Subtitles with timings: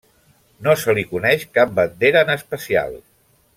[0.67, 3.01] No se li coneix cap bandera en especial.